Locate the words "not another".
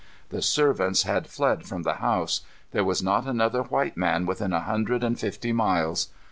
3.03-3.61